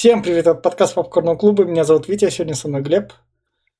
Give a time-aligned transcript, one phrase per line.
[0.00, 1.64] Всем привет, это подкаст Попкорного клуба.
[1.64, 3.12] Меня зовут Витя, а сегодня со мной Глеб.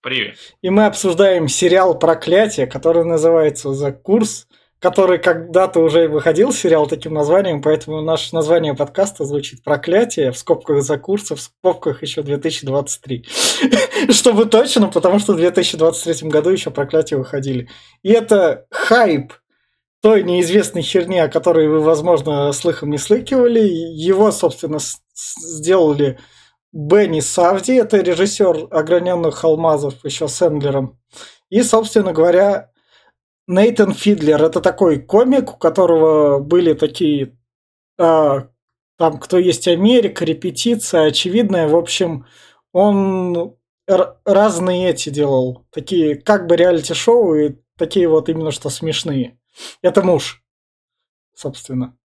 [0.02, 0.36] Привет.
[0.60, 4.46] И мы обсуждаем сериал «Проклятие», который называется «За курс»,
[4.80, 10.82] который когда-то уже выходил, сериал таким названием, поэтому наше название подкаста звучит «Проклятие», в скобках
[10.82, 13.24] «За курс», в скобках еще 2023.
[14.10, 17.70] Чтобы точно, потому что в 2023 году еще «Проклятие» выходили.
[18.02, 19.32] И это хайп
[20.02, 23.60] той неизвестной херни, о которой вы, возможно, слыхом не слыкивали.
[23.60, 24.78] Его, собственно,
[25.38, 26.18] сделали
[26.72, 30.98] Бенни Савди, это режиссер «Ограненных алмазов» еще с Эндлером.
[31.48, 32.70] И, собственно говоря,
[33.48, 37.36] Нейтан Фидлер, это такой комик, у которого были такие,
[37.98, 38.48] а,
[38.96, 41.66] там, кто есть Америка, репетиция, очевидная.
[41.66, 42.26] В общем,
[42.72, 43.56] он
[44.24, 49.38] разные эти делал, такие как бы реалити-шоу и такие вот именно что смешные.
[49.82, 50.44] Это муж,
[51.34, 51.96] собственно.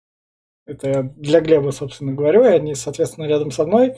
[0.68, 3.98] Это я для Глеба, собственно, говорю, и они, соответственно, рядом со мной.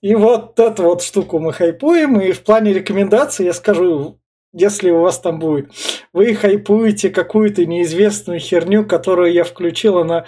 [0.00, 4.18] И вот эту вот штуку мы хайпуем, и в плане рекомендаций я скажу,
[4.52, 5.70] если у вас там будет,
[6.12, 10.26] вы хайпуете какую-то неизвестную херню, которую я включила на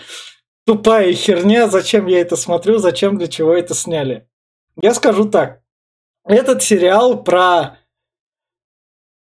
[0.65, 4.29] тупая херня, зачем я это смотрю, зачем, для чего это сняли.
[4.81, 5.61] Я скажу так.
[6.25, 7.79] Этот сериал про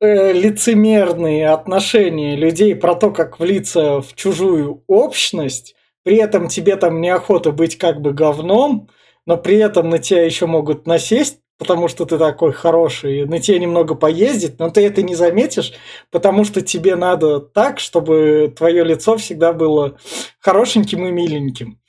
[0.00, 7.00] э, лицемерные отношения людей, про то, как влиться в чужую общность, при этом тебе там
[7.00, 8.88] неохота быть как бы говном,
[9.26, 13.58] но при этом на тебя еще могут насесть, потому что ты такой хороший, на тебя
[13.58, 15.72] немного поездить, но ты это не заметишь,
[16.10, 19.96] потому что тебе надо так, чтобы твое лицо всегда было
[20.40, 21.80] хорошеньким и миленьким.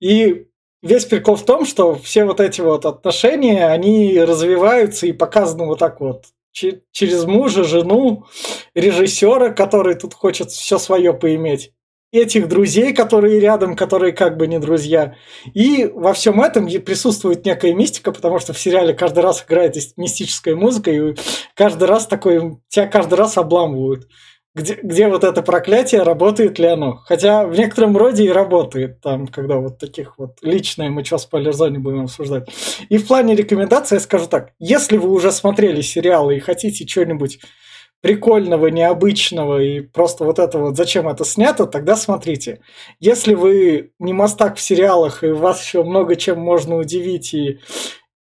[0.00, 0.46] И
[0.82, 5.80] весь прикол в том, что все вот эти вот отношения, они развиваются и показаны вот
[5.80, 8.26] так вот через мужа, жену,
[8.74, 11.73] режиссера, который тут хочет все свое поиметь
[12.18, 15.14] этих друзей, которые рядом, которые как бы не друзья.
[15.52, 20.54] И во всем этом присутствует некая мистика, потому что в сериале каждый раз играет мистическая
[20.54, 21.14] музыка, и
[21.54, 24.06] каждый раз такой, тебя каждый раз обламывают.
[24.56, 27.00] Где, где вот это проклятие, работает ли оно?
[27.06, 31.80] Хотя в некотором роде и работает, там, когда вот таких вот личное, мы что, спойлер-зоне
[31.80, 32.48] будем обсуждать.
[32.88, 37.40] И в плане рекомендаций я скажу так, если вы уже смотрели сериалы и хотите что-нибудь
[38.04, 42.60] прикольного, необычного и просто вот это вот, зачем это снято, тогда смотрите.
[43.00, 47.60] Если вы не мастак в сериалах и вас еще много чем можно удивить, и...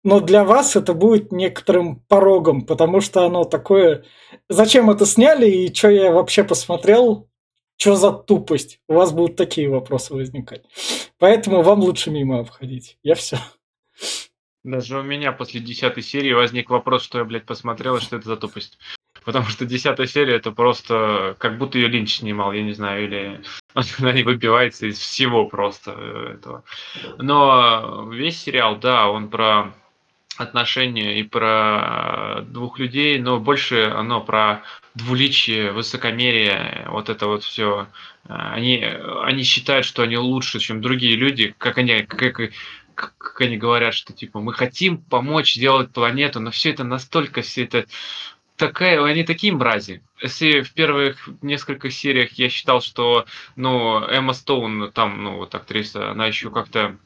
[0.02, 4.06] но для вас это будет некоторым порогом, потому что оно такое...
[4.48, 7.28] Зачем это сняли и что я вообще посмотрел,
[7.76, 8.80] что за тупость?
[8.88, 10.64] У вас будут такие вопросы возникать.
[11.20, 12.98] Поэтому вам лучше мимо обходить.
[13.04, 13.38] Я все.
[14.64, 18.38] Даже у меня после десятой серии возник вопрос, что я, блядь, посмотрел, что это за
[18.38, 18.80] тупость.
[19.26, 23.42] Потому что десятая серия это просто как будто ее Линч снимал, я не знаю, или
[24.00, 26.64] она не выбивается из всего просто э, этого.
[27.18, 29.74] Но весь сериал, да, он про
[30.38, 34.64] отношения и про двух людей, но больше оно про
[34.96, 37.88] двуличие, высокомерие, вот это вот все.
[38.28, 38.84] Они,
[39.24, 42.52] они считают, что они лучше, чем другие люди, как они, как,
[42.96, 47.66] как они говорят, что типа мы хотим помочь сделать планету, но все это настолько, все
[47.66, 47.86] это
[48.56, 50.02] такая, они такие мрази.
[50.22, 53.26] Если в первых нескольких сериях я считал, что,
[53.56, 56.98] ну, Эмма Стоун, там, ну, вот актриса, она еще как-то,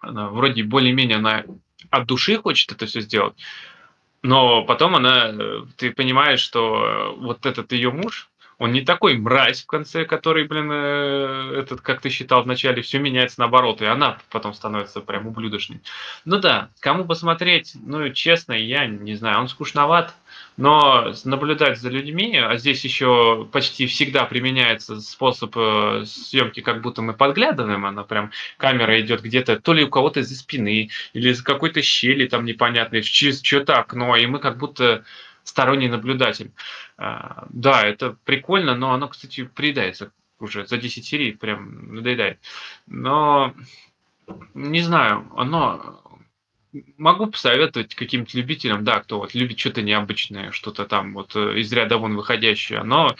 [0.00, 1.44] она вроде более-менее, она
[1.90, 3.34] от души хочет это все сделать,
[4.22, 5.32] но потом она,
[5.76, 8.28] ты понимаешь, что вот этот ее муж,
[8.58, 12.98] он не такой мразь в конце, который, блин, э, этот, как ты считал вначале, все
[12.98, 15.82] меняется наоборот, и она потом становится прям ублюдочной.
[16.24, 20.14] Ну да, кому посмотреть, ну, честно, я не знаю, он скучноват,
[20.56, 27.02] но наблюдать за людьми, а здесь еще почти всегда применяется способ э, съемки, как будто
[27.02, 31.42] мы подглядываем, она прям, камера идет где-то то ли у кого-то из-за спины, или из
[31.42, 35.04] какой-то щели там непонятной, через чье-то окно, и мы как будто
[35.46, 36.52] сторонний наблюдатель.
[36.98, 42.38] А, да, это прикольно, но оно, кстати, приедается уже за 10 серий, прям надоедает.
[42.86, 43.54] Но
[44.54, 46.02] не знаю, оно
[46.98, 51.72] могу посоветовать каким-то любителям, да, кто вот любит что-то необычное, что-то там вот э, из
[51.72, 53.14] ряда вон выходящее, но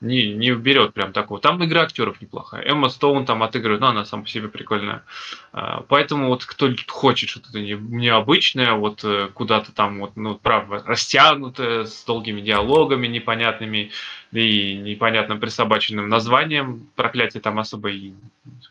[0.00, 1.40] не, не берет прям такого.
[1.40, 2.64] Там игра актеров неплохая.
[2.64, 5.04] Эмма Стоун там отыгрывает, но она сама по себе прикольная.
[5.52, 11.84] А, поэтому вот кто хочет что-то необычное, вот э, куда-то там вот, ну, правда, растянутое,
[11.84, 13.90] с долгими диалогами непонятными,
[14.32, 18.12] и непонятным присобаченным названием, проклятия там особо и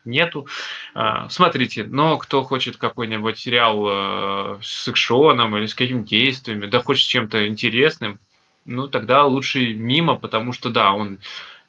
[0.05, 0.47] нету.
[0.93, 6.81] А, смотрите, но кто хочет какой-нибудь сериал э, с экшоном или с какими-то действиями, да
[6.81, 8.19] хочет чем-то интересным,
[8.65, 11.19] ну тогда лучше мимо, потому что да, он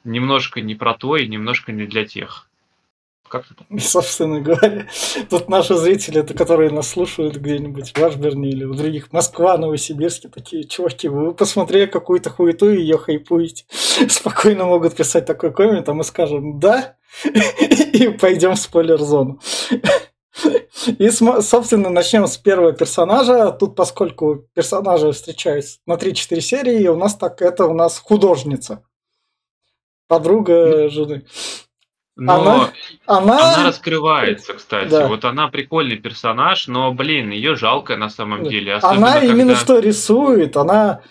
[0.03, 2.47] немножко не про то и немножко не для тех.
[3.31, 3.45] Как
[3.79, 4.87] Собственно говоря,
[5.29, 10.65] тут наши зрители, которые нас слушают где-нибудь в Ашберне или в других, Москва, Новосибирске, такие
[10.65, 13.65] чуваки, вы посмотрели какую-то хуету и ее хайпуете.
[14.09, 19.39] Спокойно могут писать такой коммент, а мы скажем «да» и пойдем в спойлер-зону.
[20.99, 23.51] И, собственно, начнем с первого персонажа.
[23.51, 28.83] Тут, поскольку персонажи встречаются на 3-4 серии, у нас так это у нас художница.
[30.07, 31.23] Подруга жены.
[32.17, 32.73] Но она,
[33.05, 33.53] она...
[33.53, 34.89] она раскрывается, кстати.
[34.89, 35.07] Да.
[35.07, 38.75] Вот она прикольный персонаж, но, блин, ее жалко на самом деле.
[38.75, 39.25] она когда...
[39.25, 41.01] именно что рисует, она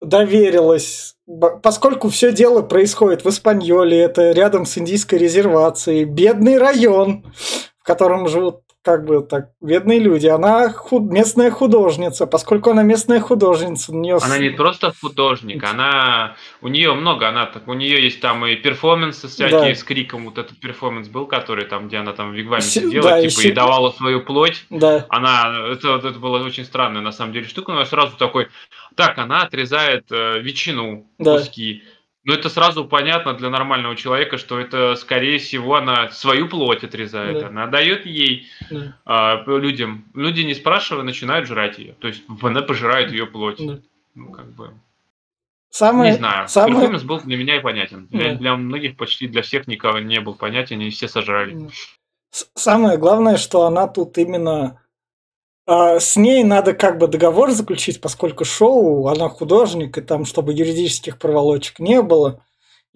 [0.00, 1.16] доверилась,
[1.62, 7.24] поскольку все дело происходит в Испаньоле, это рядом с индийской резервацией, бедный район,
[7.78, 10.28] в котором живут как бы так, бедные люди.
[10.28, 11.10] Она худ...
[11.10, 13.90] местная художница, поскольку она местная художница.
[13.90, 14.18] У нее...
[14.22, 18.54] Она не просто художник, она у нее много, она так, у нее есть там и
[18.54, 19.74] перформансы всякие да.
[19.74, 20.26] с криком.
[20.26, 23.48] Вот этот перформанс был, который там, где она там в Вигваме сидела, да, типа и,
[23.48, 24.64] и давала свою плоть.
[24.70, 25.04] Да.
[25.08, 28.46] Она это, это было очень странная на самом деле штука, но я сразу такой,
[28.94, 31.38] так, она отрезает э, ветчину, да.
[31.38, 31.82] куски
[32.26, 37.38] ну, это сразу понятно для нормального человека, что это, скорее всего, она свою плоть отрезает.
[37.38, 37.46] Да.
[37.46, 38.96] Она дает ей да.
[39.04, 40.04] а, людям.
[40.12, 41.94] Люди, не спрашивая, начинают жрать ее.
[42.00, 43.64] То есть она пожирает ее плоть.
[43.64, 43.78] Да.
[44.16, 44.74] Ну, как бы.
[45.70, 46.48] Самое, не знаю.
[46.48, 46.74] Самое...
[46.74, 48.08] Перформанс был для меня и понятен.
[48.10, 48.18] Да.
[48.18, 51.70] Для, для многих, почти для всех никого не был понятен, и все сожрали.
[52.30, 54.80] Самое главное, что она тут именно
[55.66, 61.18] с ней надо как бы договор заключить, поскольку шоу, она художник, и там, чтобы юридических
[61.18, 62.40] проволочек не было.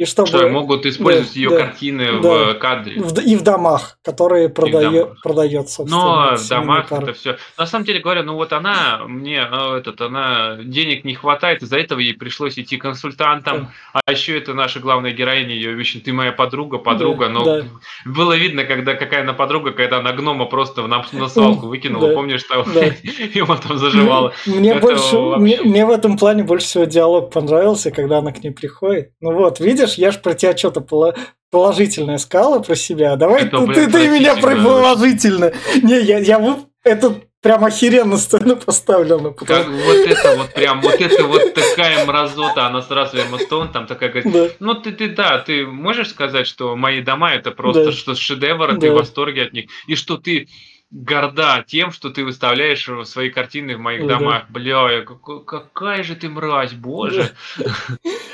[0.00, 0.28] И чтобы...
[0.28, 3.02] Что могут использовать да, ее да, картины да, в кадре.
[3.02, 6.30] В, и в домах, которые продает, продает собственно.
[6.30, 7.02] Но в домах пары.
[7.02, 7.36] это все.
[7.58, 11.76] На самом деле говоря, ну вот она, мне ну, этот, она денег не хватает, из-за
[11.76, 13.68] этого ей пришлось идти консультантом.
[13.92, 14.00] Да.
[14.06, 17.26] А еще это наша главная героиня, ее вещи, ты моя подруга, подруга.
[17.26, 17.64] Да, но да.
[18.06, 22.14] было видно, когда какая она подруга, когда она гнома просто на, на свалку выкинула, да,
[22.14, 22.84] помнишь, что да.
[23.34, 24.32] его там заживала.
[24.46, 28.50] Мне, больше, мне, мне в этом плане больше всего диалог понравился, когда она к ней
[28.50, 29.12] приходит.
[29.20, 31.14] Ну вот, видишь, знаешь, я же про тебя что-то
[31.50, 33.16] положительное сказала про себя.
[33.16, 35.52] Давай это, ты, блин, ты, ты меня про положительно.
[35.82, 39.30] Не, я, я это прям охеренно сцену поставлена.
[39.30, 39.64] Потому...
[39.64, 43.86] Как вот это вот прям, вот это вот такая мразота, она сразу Эмма Стоун там
[43.86, 44.48] такая говорит, да.
[44.60, 47.92] ну ты, ты, да, ты можешь сказать, что мои дома это просто да.
[47.92, 48.78] что шедевр, да.
[48.78, 50.48] ты в восторге от них, и что ты
[50.90, 54.18] горда тем, что ты выставляешь свои картины в моих да.
[54.18, 54.44] домах.
[54.50, 55.04] Бля,
[55.46, 57.30] какая же ты мразь, боже.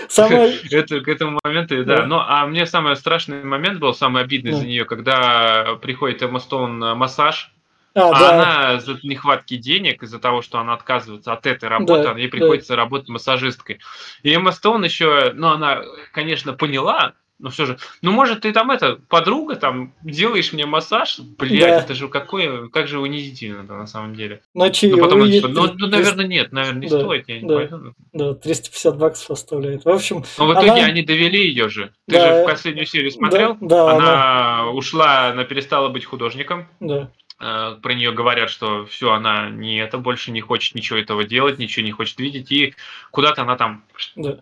[0.09, 0.57] Самое...
[0.71, 1.99] Это к этому моменту, да.
[1.99, 2.07] да.
[2.07, 4.59] Ну, а мне самый страшный момент был, самый обидный да.
[4.59, 7.53] за нее, когда приходит Эмма Стоун на массаж,
[7.95, 8.33] а, а да.
[8.33, 12.75] она из-за нехватки денег, из-за того, что она отказывается от этой работы, да, ей приходится
[12.75, 12.77] да.
[12.77, 13.81] работать массажисткой.
[14.23, 15.83] И Эмма Стоун еще, ну, она,
[16.13, 21.21] конечно, поняла, ну все же, ну может ты там это, подруга, там, делаешь мне массаж,
[21.21, 21.81] блядь, да.
[21.81, 24.41] это же какое, как же унизительно на самом деле.
[24.55, 27.55] Ну, ну потом он, ну, ну, наверное, нет, наверное, не да, стоит, я не да,
[27.57, 27.95] пойду.
[28.13, 29.85] Да, 350 баксов оставляет.
[29.85, 30.85] В общем, Но в итоге она...
[30.85, 31.93] они довели ее же.
[32.09, 33.57] Ты да, же в последнюю серию смотрел?
[33.61, 36.69] Да, да она, она ушла, она перестала быть художником.
[36.81, 41.25] Да э, про нее говорят, что все, она не это больше не хочет ничего этого
[41.25, 42.75] делать, ничего не хочет видеть, и
[43.11, 43.85] куда-то она там
[44.17, 44.41] да.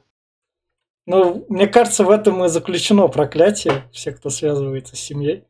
[1.07, 5.45] Ну, мне кажется, в этом и заключено проклятие, все, кто связывается с семьей.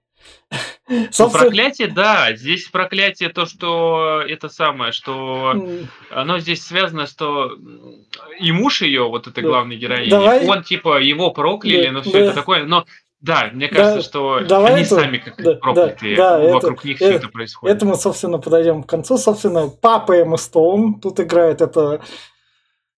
[0.89, 2.35] Ну, проклятие, да.
[2.35, 5.55] Здесь проклятие то, что это самое, что
[6.11, 7.53] оно здесь связано, что
[8.39, 9.49] и муж ее, вот этой да.
[9.49, 10.47] главной героини, Давай.
[10.47, 12.19] он типа его прокляли, да, но все да.
[12.19, 12.85] это такое, но
[13.21, 16.81] да, мне кажется, да, что давай они это, сами как да, проклятые, да, да, вокруг
[16.81, 17.77] это, них это, все это происходит.
[17.77, 19.17] Это мы, собственно, подойдем к концу.
[19.17, 22.03] Собственно, папа Эмма Стоун тут играет это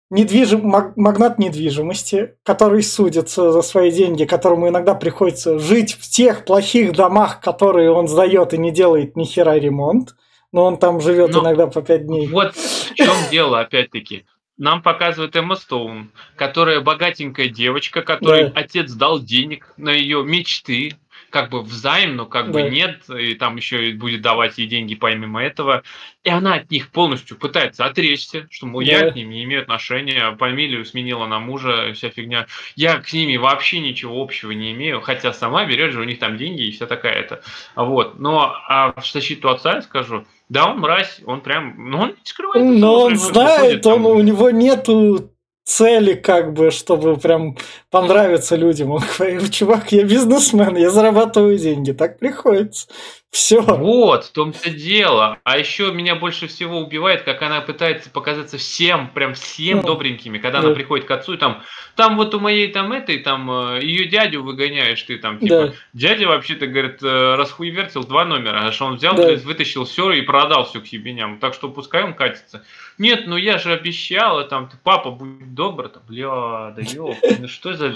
[0.09, 0.61] недвижим,
[0.95, 7.41] магнат недвижимости, который судится за свои деньги, которому иногда приходится жить в тех плохих домах,
[7.41, 10.15] которые он сдает и не делает ни хера ремонт,
[10.51, 12.27] но он там живет но иногда по пять дней.
[12.27, 14.25] Вот в чем дело, опять-таки.
[14.57, 18.53] Нам показывает Эмма Стоун, которая богатенькая девочка, которой да.
[18.55, 20.95] отец дал денег на ее мечты,
[21.29, 22.53] как бы взаим, но как да.
[22.53, 25.83] бы нет, и там еще будет давать ей деньги помимо этого.
[26.23, 28.91] И она от них полностью пытается отречься, что, мол, да.
[28.91, 32.47] я к ним не имею отношения, фамилию сменила на мужа, вся фигня.
[32.75, 36.37] Я с ними вообще ничего общего не имею, хотя сама берет же у них там
[36.37, 37.41] деньги и вся такая это.
[37.75, 38.19] Вот.
[38.19, 42.25] Но а в защиту отца я скажу, да, он мразь, он прям, ну он не
[42.25, 42.79] скрывает.
[42.79, 45.31] Но он знает, он, у него нету
[45.67, 47.57] цели, как бы, чтобы прям
[47.91, 48.91] понравиться людям.
[48.91, 52.87] Он говорит, чувак, я бизнесмен, я зарабатываю деньги, так приходится.
[53.29, 53.59] Все.
[53.61, 55.37] Вот, в том-то дело.
[55.43, 60.37] А еще меня больше всего убивает, как она пытается показаться всем, прям всем Ну, добренькими,
[60.37, 60.67] когда да.
[60.67, 61.61] она приходит к отцу, и там,
[61.97, 65.73] там вот у моей там этой, там, э, ее дядю выгоняешь, ты там, типа, Да.
[65.91, 69.35] дядя вообще-то, говорит, э, расхуевертил два номера, а что он взял, Да.
[69.43, 72.63] вытащил все и продал всю к ебеням, так что пускай он катится.
[72.97, 77.47] Нет, ну я же обещала, там, ты, папа, будь добр, там, бля, да ёп, ну
[77.47, 77.95] что за...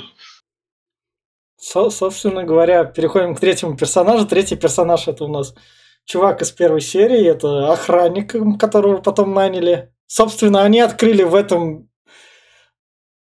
[1.57, 4.25] Со- собственно говоря, переходим к третьему персонажу.
[4.25, 5.53] Третий персонаж это у нас
[6.05, 9.91] чувак из первой серии, это охранник, которого потом наняли.
[10.07, 11.87] Собственно, они открыли в этом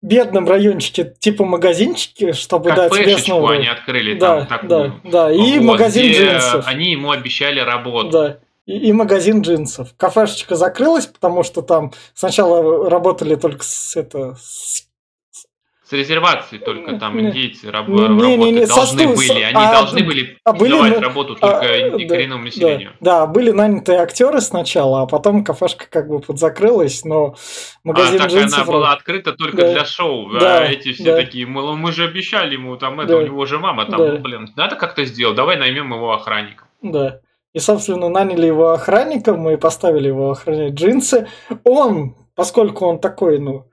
[0.02, 3.52] бедном райончике типа магазинчики, чтобы дать Кафешечку местного...
[3.54, 5.00] они открыли Да, там да, такую.
[5.04, 5.32] да.
[5.32, 6.66] И Вот, магазин джинсов.
[6.66, 8.10] Они ему обещали работу.
[8.10, 8.38] Да.
[8.66, 9.94] И, и магазин джинсов.
[9.96, 14.86] Кафешечка закрылась, потому что там сначала работали только с это с
[15.86, 19.42] С резервацией только там индейцы раб- Не- не- не- должны сту- были.
[19.42, 22.92] Они а, должны были а были давать работу а, только да, коренному да, населению.
[23.00, 27.36] да, были наняты актеры сначала, а потом кафешка как бы подзакрылась, но
[27.84, 28.62] магазин а джинсов...
[28.62, 29.72] она была открыта только Да.
[29.72, 30.30] для шоу.
[30.38, 31.16] Да, а эти все да.
[31.16, 33.16] такие, мол, мы же обещали ему там это, Да.
[33.18, 34.12] у него же мама там, Да.
[34.12, 36.66] ну блин, надо как-то сделать, давай наймем его охранником.
[36.80, 37.20] Да.
[37.54, 41.28] И, собственно, наняли его охранником и поставили его охранять джинсы.
[41.62, 43.66] Он, поскольку он такой, ну,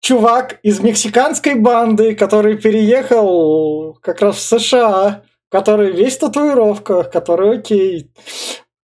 [0.00, 7.58] чувак из мексиканской банды, который переехал как раз в США, который весь в татуировках, который
[7.58, 8.10] окей,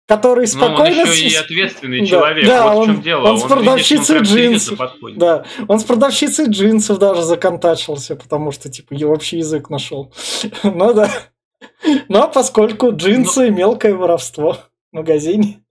[0.07, 1.01] который Но он спокойно...
[1.09, 2.45] еще и с- ответственный Да, человек.
[2.45, 3.27] да, вот в чем он- дело.
[3.29, 4.79] он с он продавщицей прям серьезно джинсов.
[5.15, 10.13] Да, он с продавщицей джинсов даже законтачился, потому что, типа, я вообще язык нашел.
[10.63, 11.09] Ну да.
[12.09, 14.57] Но поскольку джинсы мелкое воровство
[14.91, 15.61] в магазине.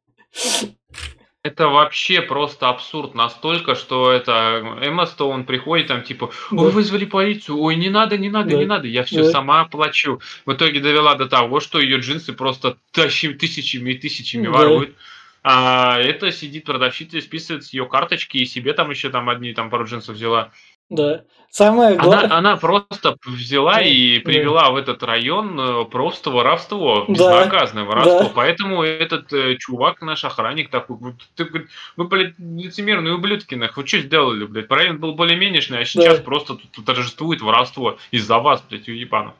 [1.43, 6.63] Это вообще просто абсурд настолько, что это Эмма Стоун приходит там типа, Да.
[6.65, 8.57] ой, вызвали полицию, ой, не надо, не надо, Да.
[8.59, 9.31] не надо, я все Да.
[9.31, 10.21] сама оплачу.
[10.45, 14.51] В итоге довела до того, что ее джинсы просто тащи- тысячами и тысячами Да.
[14.51, 14.95] воруют.
[15.43, 19.55] А это сидит продавщица и списывает с ее карточки, и себе там еще там одни
[19.55, 20.51] там пару джинсов взяла.
[20.91, 21.23] Да.
[21.53, 22.33] Самое Она, главное...
[22.37, 24.25] она просто взяла Да, и да.
[24.25, 28.19] привела в этот район э, просто воровство, Да, безнаказанное воровство.
[28.21, 28.31] да.
[28.35, 30.97] Поэтому этот э, чувак, наш охранник, такой,
[31.35, 34.71] ты, говорит, вы, блядь, лицемерные ублюдки, нахуй, вы что сделали, блядь?
[34.71, 36.25] Район был более-менежный, а сейчас Да.
[36.25, 39.35] просто тут, торжествует воровство из-за вас, блядь, у ебанов.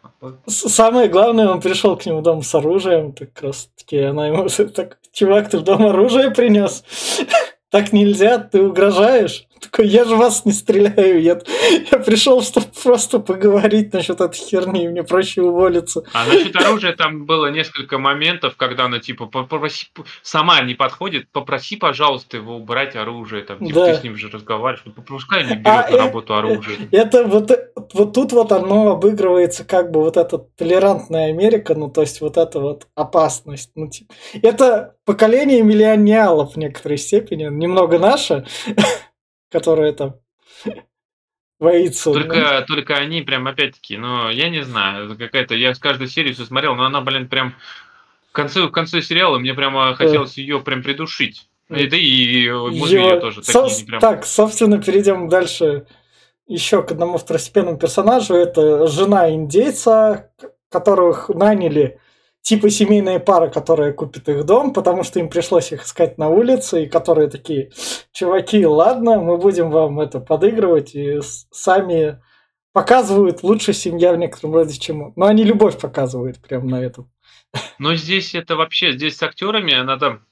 [0.47, 4.49] Самое главное, он пришел к нему дом с оружием, так как раз таки она ему
[4.75, 6.85] так, чувак, ты в дом оружие принес?
[7.71, 9.45] Так нельзя, ты угрожаешь.
[9.61, 11.39] Такой, я же вас не стреляю, я,
[11.91, 16.03] я пришел, чтобы просто поговорить насчет этой херни, мне проще уволиться.
[16.13, 19.89] А насчет оружия там было несколько моментов, когда она типа попроси,
[20.23, 23.87] сама не подходит, попроси, пожалуйста, его убрать оружие, там, типа, Да.
[23.95, 26.79] ты с ним же разговариваешь, ну, пускай не берет А, на э, работу оружие.
[26.91, 27.51] Это вот,
[27.93, 32.37] вот тут вот оно обыгрывается как бы вот эта толерантная Америка, ну то есть вот
[32.37, 33.71] эта вот опасность.
[33.75, 38.47] Ну, типа, это поколение миллиониалов в некоторой степени, немного наше,
[39.51, 40.17] которое там
[41.59, 42.13] боится.
[42.13, 46.45] Только, только они прям опять-таки, ну, я не знаю, какая-то, я с каждой серии все
[46.45, 47.55] смотрел, но она, блин, прям
[48.31, 51.49] в конце, в конце сериала мне прямо хотелось ее прям придушить.
[51.69, 54.01] И, да и Его- ее тоже Со- такие прям.
[54.01, 55.87] Так, собственно, перейдем дальше
[56.49, 58.35] еще к одному второстепенному персонажу.
[58.35, 60.31] Это жена индейца,
[60.69, 62.01] которых наняли
[62.43, 66.85] типа семейная пара, которая купит их дом, потому что им пришлось их искать на улице,
[66.85, 67.71] и которые такие,
[68.13, 71.21] чуваки, ладно, мы будем вам это подыгрывать, и
[71.51, 72.21] сами
[72.73, 75.13] показывают лучше семья в некотором роде, чем...
[75.17, 77.11] Но они любовь показывают прям на этом.
[77.79, 80.27] Но здесь это вообще, здесь с актерами там.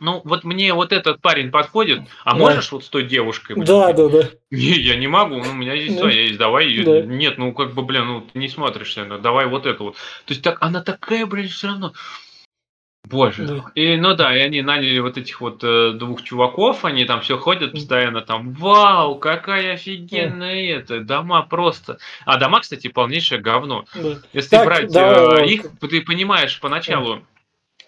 [0.00, 2.38] Ну, вот мне вот этот парень подходит, а Да.
[2.38, 3.54] можешь вот с той девушкой?
[3.54, 3.64] блин?
[3.66, 4.28] Да, да, да.
[4.50, 6.00] Не, я не могу, ну, у меня здесь Да.
[6.00, 6.84] своя есть, давай ее.
[6.84, 7.00] Да.
[7.06, 9.94] Нет, ну как бы, блин, ну ты не смотришься, ну, давай вот эту вот.
[9.94, 11.92] То есть так, она такая, блин, все равно.
[13.06, 13.44] Боже.
[13.46, 13.64] Да.
[13.74, 17.36] И, ну да, и они наняли вот этих вот э, двух чуваков, они там все
[17.36, 21.98] ходят постоянно там, вау, какая офигенная это, дома просто.
[22.24, 23.84] А дома, кстати, полнейшее говно.
[23.94, 24.18] да.
[24.32, 27.22] Если Так, брать давай, э, их, ты понимаешь поначалу,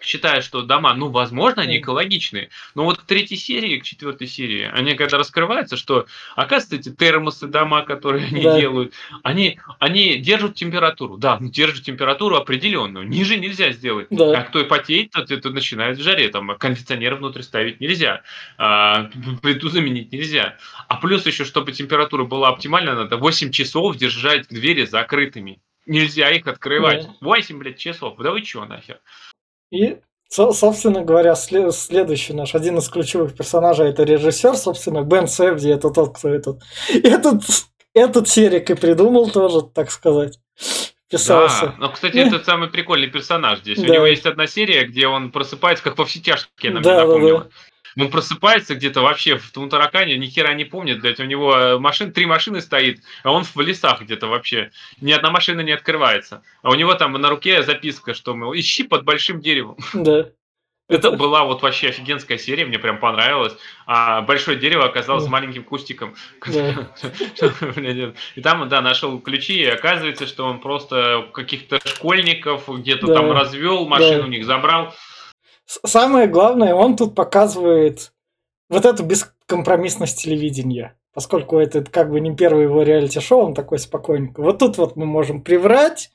[0.01, 4.69] считаешь, что дома, ну, возможно, они экологичные, но вот к третьей серии, к четвертой серии,
[4.73, 8.59] они когда раскрываются, что, оказывается, эти термосы дома, которые они Да.
[8.59, 14.07] делают, они, они держат температуру, да, ну, держат температуру определенную, ниже нельзя сделать.
[14.09, 14.39] Да.
[14.39, 18.21] А кто и потеет, тот это начинает в жаре, там, кондиционер внутрь ставить нельзя,
[18.57, 19.09] а,
[19.41, 20.57] плиту заменить нельзя.
[20.87, 25.59] А плюс еще, чтобы температура была оптимальна, надо 8 часов держать двери закрытыми.
[25.85, 27.03] Нельзя их открывать.
[27.05, 27.13] Да.
[27.21, 28.17] 8, блядь, часов.
[28.19, 28.99] Да вы чё нахер?
[29.71, 29.97] И,
[30.29, 35.69] со- собственно говоря, сле- следующий наш, один из ключевых персонажей, это режиссер, собственно, Бен Сэвди,
[35.69, 36.61] это тот, кто этот,
[37.03, 37.41] этот,
[37.93, 40.39] этот серик и придумал тоже, так сказать.
[41.09, 41.67] писался.
[41.67, 43.79] Да, но, кстати, это самый прикольный персонаж здесь.
[43.79, 43.93] У Да.
[43.93, 47.05] него есть одна серия, где он просыпается, как во все тяжкие, она Да, мне да,
[47.07, 47.47] напомнила.
[47.97, 51.79] Он просыпается где-то вообще в том таракане, ни хера не помнит, блядь, у него э,
[51.79, 54.71] машин, три машины стоит, а он в лесах где-то вообще.
[55.01, 56.43] Ни одна машина не открывается.
[56.61, 59.77] А у него там на руке записка, что, мол, ищи под большим деревом.
[59.93, 60.29] Да.
[60.89, 63.53] Это была вот вообще офигенская серия, мне прям понравилось.
[63.85, 65.29] А большое дерево оказалось Да.
[65.29, 66.15] маленьким кустиком.
[66.45, 66.93] Да.
[68.35, 73.15] И там, да, нашел ключи, и оказывается, что он просто каких-то школьников где-то Да.
[73.15, 74.25] там развел, машину Да.
[74.25, 74.95] у них забрал.
[75.67, 78.13] Самое главное, он тут показывает
[78.69, 80.97] вот эту бескомпромиссность телевидения.
[81.13, 84.41] Поскольку это как бы не первый его реалити-шоу, он такой спокойненько.
[84.41, 86.11] Вот тут вот мы можем приврать,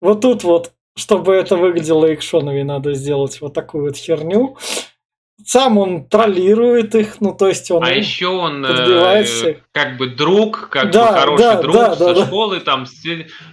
[0.00, 4.56] вот тут вот, чтобы это выглядело экшоновее, надо сделать вот такую вот херню.
[5.46, 7.84] Сам он троллирует их, ну то есть он...
[7.84, 9.58] А еще он э, всех.
[9.72, 12.26] как бы друг, как Да, бы хороший да, друг да, со да, да.
[12.26, 13.04] школы, там, с-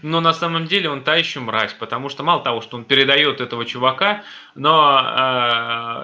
[0.02, 3.42] но на самом деле он та еще мразь, потому что мало того, что он передает
[3.42, 4.24] этого чувака,
[4.56, 5.00] но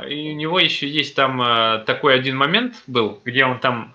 [0.04, 3.94] э, у него еще есть там э, такой один момент был, где он там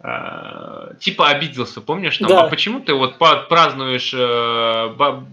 [0.00, 2.18] э, типа обиделся, помнишь?
[2.18, 2.44] Там, Да.
[2.44, 5.24] а почему ты вот празднуешь, э, ба-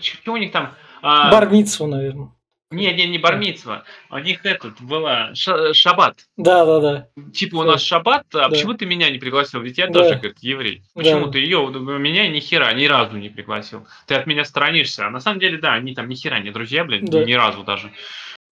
[0.00, 0.72] что у них там?
[1.02, 2.28] а, Бармицу, наверное.
[2.72, 3.82] Не, не, не бармицва.
[4.10, 6.26] У них этот была ша- шаббат.
[6.36, 7.06] Да, да, да.
[7.32, 8.48] Типа у нас шаббат, а Да.
[8.48, 9.60] почему ты меня не пригласил?
[9.60, 9.92] Ведь я Да.
[9.94, 10.82] тоже, говорит, еврей.
[10.94, 11.32] Почему Да.
[11.32, 13.88] ты ее, меня ни хера, ни разу не пригласил?
[14.06, 15.04] Ты от меня сторонишься.
[15.04, 17.24] А на самом деле, да, они там ни хера не друзья, блин, Да.
[17.24, 17.90] ни разу даже.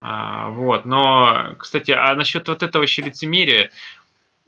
[0.00, 3.70] А, вот, но, кстати, а насчет вот этого еще лицемерия,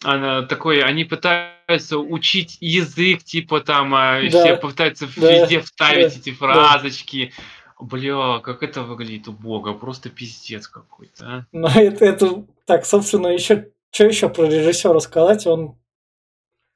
[0.02, 4.28] она такой, они пытаются учить язык, типа там, а, Да.
[4.28, 5.30] все пытаются Да.
[5.42, 6.18] везде вставить Да.
[6.20, 7.32] эти фразочки.
[7.80, 11.44] Бля, как это выглядит убого, просто пиздец какой-то, а.
[11.52, 15.46] Но это, это так, собственно, еще что еще про режиссера сказать?
[15.46, 15.74] Он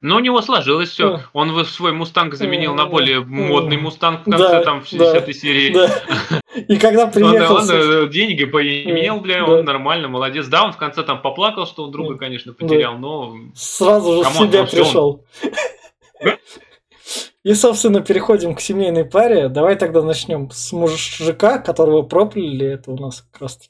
[0.01, 1.21] Но у него сложилось все.
[1.33, 5.35] Он свой мустанг заменил на более модный мустанг в конце Да, там в да, 60
[5.35, 5.73] серии.
[5.73, 5.89] да.
[6.55, 9.51] И когда Он, приехал, он, с- э, деньги поимел, бля, Да.
[9.53, 10.47] он нормально, молодец.
[10.47, 14.37] Да, он в конце там поплакал, что он друга, конечно, потерял, но сразу же Come
[14.37, 15.25] on, себя ну он- пришел.
[17.45, 19.49] И, собственно, переходим к семейной паре.
[19.49, 22.65] Давай тогда начнем с мужика, которого прокляли.
[22.65, 23.69] Это у нас как раз таки.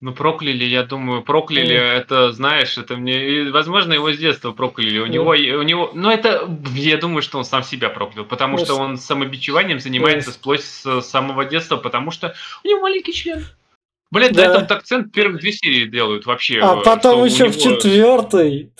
[0.00, 1.82] ну прокляли, я думаю, прокляли, Мгм.
[1.86, 4.98] это, знаешь, это мне, возможно, его с детства прокляли.
[4.98, 5.12] У Мгм.
[5.12, 8.74] него, у него, но это, я думаю, что он сам себя проклял, потому Ну, что
[8.74, 10.34] он самобичеванием занимается Yes.
[10.34, 13.46] сплошь с самого детства, потому что у него маленький член.
[14.10, 14.46] Блять, Да.
[14.46, 16.60] на этом акцент первых две серии делают вообще.
[16.60, 18.72] А э, потом еще у в него- четвертой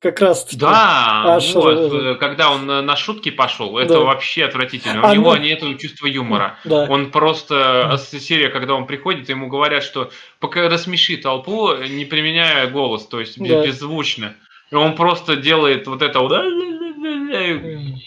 [0.00, 0.56] как раз таки.
[0.58, 4.00] Да, Аж, вот, когда он на шутки пошел, это Да.
[4.00, 5.02] вообще отвратительно.
[5.02, 6.56] У А, него ну- нет чувства юмора.
[6.64, 6.86] Да.
[6.88, 12.04] Он просто, а, с- серия, когда он приходит, ему говорят, что пока рассмеши толпу, не
[12.04, 13.64] применяя голос, то есть Да.
[13.64, 14.34] беззвучно.
[14.70, 16.32] И он просто делает вот это вот.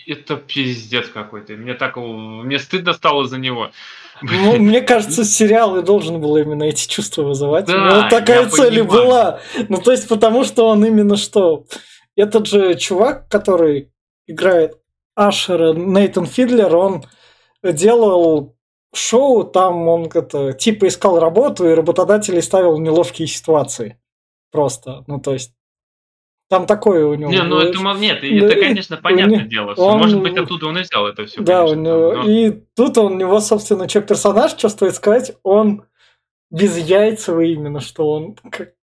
[0.08, 1.54] Это пиздец какой-то.
[1.54, 3.72] Мне так, мне стыдно стало за него.
[4.22, 7.66] Ну, мне кажется, сериал и должен был именно эти чувства вызывать.
[7.66, 9.40] Да, У него такая цель и была.
[9.70, 11.66] Ну, то есть, потому что он именно что?
[12.16, 13.92] Этот же чувак, который
[14.28, 14.78] играет
[15.16, 17.04] Ашера, Нейтан Фидлер, он
[17.64, 18.56] делал
[18.94, 24.00] шоу, там он это, типа искал работу, и работодателей ставил в неловкие ситуации.
[24.52, 25.54] Просто, ну, то есть,
[26.52, 29.74] там такое у него Не, ну это мол- нет, это, конечно, понятное не- дело.
[29.78, 31.42] он- Может быть, оттуда он и взял это все.
[31.42, 32.24] Да, у него...
[32.28, 35.84] И тут он, у него, собственно, что персонаж, что стоит сказать, он
[36.52, 38.36] без яйцевый именно, что он...
[38.52, 38.74] как-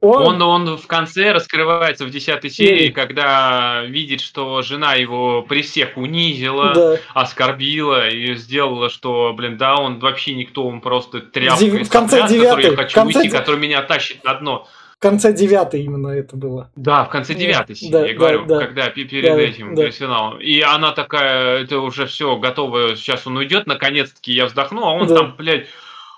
[0.00, 2.94] Он, он в конце раскрывается в десятой серии, Мгм.
[2.94, 6.96] когда видит, что жена его при всех унизила, да.
[7.14, 12.18] оскорбила и сделала, что, блин, да, он вообще никто, он просто тряпка Дев- в конце
[12.18, 14.66] с которой я девятой- хочу в конце уйти, который меня тащит на дно.
[15.04, 16.70] В конце девятой именно это было.
[16.76, 18.64] Да, в конце Да, девятой серии, да, я говорю, да, да.
[18.66, 19.82] когда пе- перед Да, этим, да.
[19.82, 20.40] перед финалом.
[20.40, 25.06] И она такая, это уже все готово, сейчас он уйдет, наконец-таки я вздохну, а он
[25.06, 25.16] Да.
[25.16, 25.66] там, блядь,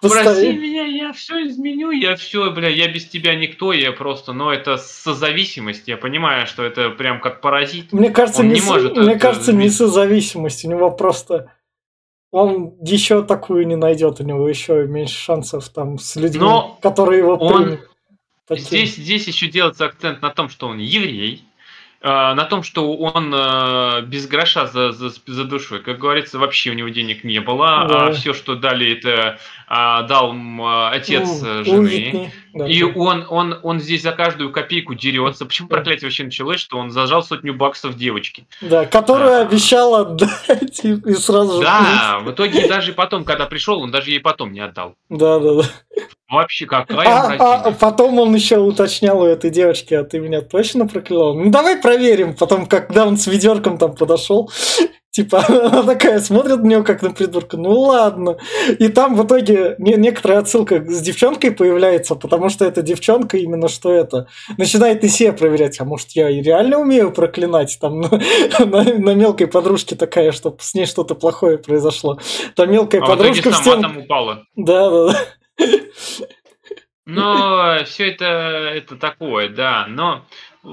[0.03, 4.33] Прости Постави- меня, я все изменю, я все, бля, я без тебя никто, я просто,
[4.33, 7.92] но это созависимость, я понимаю, что это прям как паразит.
[7.92, 10.64] Мне кажется, Он не, не с- может мне кажется, не созависимость.
[10.64, 11.51] У него просто...
[12.31, 17.18] Он еще такую не найдет, у него еще меньше шансов там с людьми, Но которые
[17.20, 17.81] его он примут.
[18.49, 18.65] Таким.
[18.65, 21.43] Здесь, здесь еще делается акцент на том, что он еврей,
[22.01, 25.81] э, на том, что он э, без гроша за, за, за душой.
[25.81, 28.07] Как говорится, вообще у него денег не было, Да.
[28.07, 32.33] а все, что дали, это а, дал а, отец У- э, у жены.
[32.55, 32.69] Да.
[32.69, 35.45] И он, он, он здесь за каждую копейку дерется.
[35.47, 35.75] Почему Да.
[35.77, 38.47] проклятие вообще началось, что он зажал сотню баксов девочке?
[38.61, 39.41] Да, которую А.
[39.43, 41.63] обещал отдать и, и сразу же...
[41.65, 44.95] Да, в итоге даже потом, когда пришел, он даже ей потом не отдал.
[45.09, 45.65] Да, да, да.
[46.29, 50.89] Вообще, какая А, а потом он еще уточнял у этой девочки, а ты меня точно
[50.89, 51.35] проклял?
[51.35, 52.35] Ну давай проверим.
[52.35, 54.51] Потом, когда он с ведерком там подошел,
[55.17, 57.57] Типа, она такая смотрит на него как на придурка.
[57.57, 58.37] Ну ладно.
[58.79, 63.69] И там в итоге не, некоторая отсылка с девчонкой появляется, потому что эта девчонка именно
[63.69, 68.11] что это начинает и себе проверять, а может я и реально умею проклинать там на,
[68.59, 72.19] на, на мелкой подружке такая, чтобы с ней что-то плохое произошло.
[72.55, 73.81] Там мелкая А подружка в сама стен...
[73.81, 74.45] там упала.
[74.55, 75.19] Да, да, да.
[77.07, 79.87] Но все это, это такое, да.
[79.88, 80.27] Но
[80.64, 80.69] э,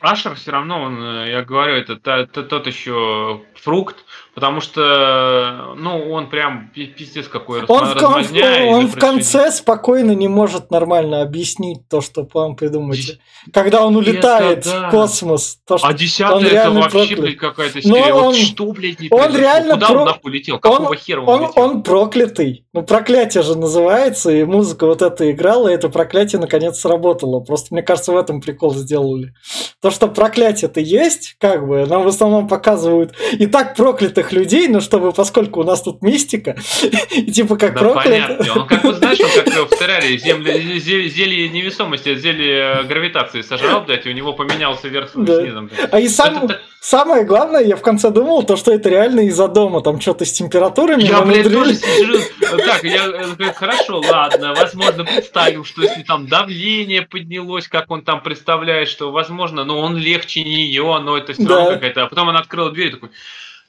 [0.00, 6.28] Ашер все равно, он, э, я говорю, это тот еще фрукт, потому что, ну, он
[6.28, 8.24] прям пи- пиздец какой Он, в, кон-
[8.68, 13.18] он в конце спокойно не может нормально объяснить то, что вам придумаете.
[13.52, 14.88] Когда он улетает да.
[14.88, 18.12] в космос, то, что А десятая это реально вообще, блядь, какая-то Но серия.
[18.14, 19.38] он- вот что, блядь, не он произошло?
[19.40, 20.58] реально Куда про- он нахуй летел?
[20.58, 21.62] Какого хера он, он, летел?
[21.62, 22.64] он проклятый.
[22.72, 27.40] Ну, проклятие же называется, и музыка вот эта играла, и это проклятие наконец сработало.
[27.40, 29.32] Просто, мне кажется, в этом прикол сделали.
[29.80, 34.80] То, что проклятие-то есть, как бы, нам в основном показывают и так проклятых людей, но
[34.80, 36.56] чтобы, поскольку у нас тут мистика,
[37.10, 38.04] и типа как Да проклят...
[38.04, 38.60] понятно.
[38.62, 42.82] Он как вот знаешь, он как э, в терраре земли, зе- зелье невесомости, зелье э,
[42.84, 45.42] гравитации сожрал, блядь, и у него поменялся верх с Да.
[45.42, 45.66] низом.
[45.68, 45.88] блядь.
[45.92, 46.48] А и сам,
[46.80, 50.32] самое главное, я в конце думал, то, что это реально из-за дома, там что-то с
[50.32, 52.18] температурами Я, блядь, тоже сижу.
[52.40, 58.02] Так, я э, говорю, хорошо, ладно, возможно, представим, что если там давление поднялось, как он
[58.02, 61.74] там представляет, что возможно, но он легче нее, но это все равно Да.
[61.74, 62.02] какая-то.
[62.04, 63.10] А потом она открыла дверь и такой.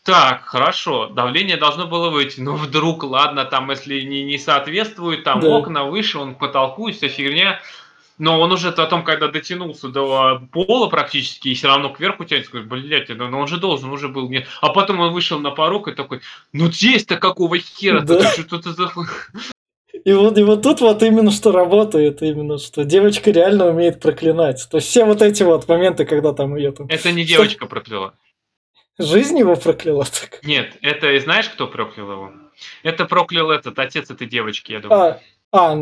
[0.05, 5.39] Так, хорошо, давление должно было выйти, но вдруг, ладно, там, если не, не соответствует, там
[5.39, 5.49] Да.
[5.49, 7.59] окна выше, он к потолку и вся фигня.
[8.19, 12.67] Но он уже потом, когда дотянулся до пола практически, и все равно кверху тянется, такой,
[12.67, 14.45] блядь, ну ну он же должен уже был мне.
[14.61, 16.21] А потом он вышел на порог и такой,
[16.53, 18.01] ну здесь-то какого хера?
[18.01, 18.31] Да.
[18.31, 19.07] Ты за хуй?»
[20.05, 24.67] И вот, и вот тут вот именно что работает, именно что девочка реально умеет проклинать.
[24.69, 28.13] То есть все вот эти вот моменты, когда там ее там Это не девочка прокляла.
[28.97, 30.05] Жизнь его прокляла.
[30.05, 30.43] Так.
[30.43, 32.33] Нет, это и знаешь, кто проклял его?
[32.83, 35.19] Это проклял этот отец этой девочки, я думаю.
[35.51, 35.75] А, а,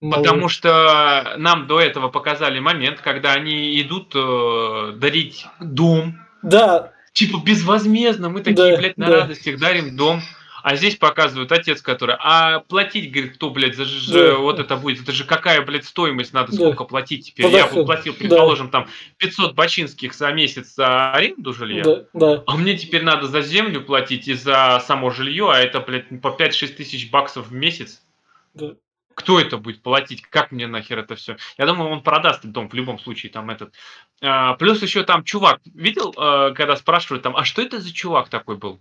[0.00, 0.16] малыш.
[0.16, 6.18] Потому что нам до этого показали момент, когда они идут э, дарить дом.
[6.42, 9.16] Да, Типа безвозмездно, мы такие, Да, блядь, на да.
[9.22, 10.20] радостях дарим дом.
[10.62, 14.34] А здесь показывают отец, который, а платить, говорит, кто, блядь, за ж- Да.
[14.38, 15.02] вот это будет?
[15.02, 16.56] Это же какая, блядь, стоимость надо, Да.
[16.58, 17.46] сколько платить теперь?
[17.46, 18.18] Подожди, Я бы платил, да.
[18.18, 21.84] предположим, там 500 бачинских за месяц за аренду жилья.
[21.84, 22.42] да, да.
[22.46, 26.28] А мне теперь надо за землю платить и за само жилье, а это, блядь, по
[26.28, 28.02] 5-6 тысяч баксов в месяц.
[28.54, 28.72] Да.
[29.14, 30.22] Кто это будет платить?
[30.22, 31.36] Как мне нахер это все?
[31.56, 33.74] Я думаю, он продаст этот дом в любом случае, там этот.
[34.22, 38.28] А, плюс еще там чувак, видел, э, когда спрашивают там, а что это за чувак
[38.28, 38.80] такой был?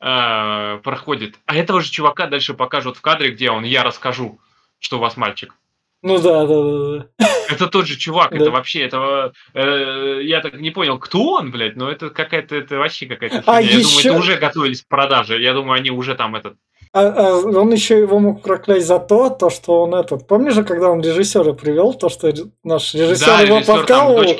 [0.00, 1.34] Э, проходит.
[1.46, 4.38] А этого же чувака дальше покажут в кадре, где он, я расскажу,
[4.78, 5.54] что у вас мальчик.
[6.02, 7.28] Ну да, да, да, да.
[7.50, 11.74] Это тот же чувак, это вообще, это, э, я так не понял, кто он, блядь,
[11.74, 13.60] но это какая-то, это вообще какая-то А.
[13.60, 16.54] Я думаю, еще- это уже готовились к продаже, я думаю, они уже там этот,
[16.92, 20.28] А, а он еще его мог проклясть за то, то, что он этот.
[20.28, 22.32] Помнишь же, когда он режиссера привел, то, что
[22.62, 24.36] наш режиссер да, его подкалывал.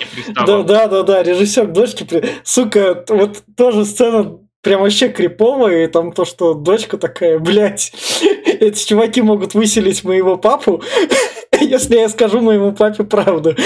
[0.47, 2.05] Да, да, да, да, режиссер к дочке.
[2.05, 4.39] при- Сука, вот тоже сцена
[4.69, 7.91] прям вообще криповая, и там то, что дочка такая, блядь,
[8.45, 10.83] эти чуваки могут выселить моего папу,
[11.59, 13.57] если я скажу моему папе правду.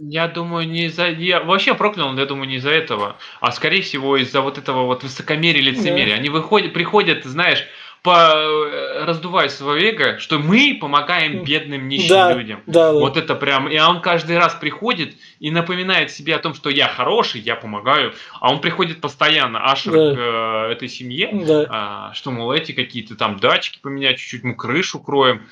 [0.00, 1.10] Я думаю, не из-за...
[1.10, 5.04] Я вообще проклял, я думаю, не из-за этого, а скорее всего из-за вот этого вот
[5.04, 6.16] высокомерия, лицемерия.
[6.16, 7.64] Они выходят, приходят, знаешь,
[8.02, 12.62] по э, раздувая свое эго, что мы помогаем бедным нищим Да, людям.
[12.66, 12.98] да, да.
[12.98, 16.88] Вот это прям, и он каждый раз приходит и напоминает себе о том, что я
[16.88, 20.14] хороший, я помогаю, а он приходит постоянно, Ашер Да.
[20.14, 21.66] к э, этой семье, Да.
[21.68, 25.42] а, что, мол, эти какие-то там датчики поменять, чуть-чуть мы крышу кроем,